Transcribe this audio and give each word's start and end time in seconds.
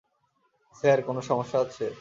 Sir, 0.75 0.99
কোন 1.01 1.17
সমস্যা 1.21 1.57
আছে? 1.59 1.85